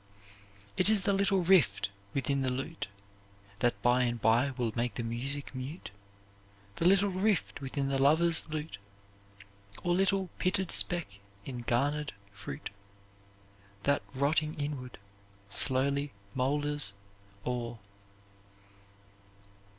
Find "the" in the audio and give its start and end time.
1.01-1.13, 2.41-2.49, 4.95-5.03, 6.77-6.87, 7.87-8.01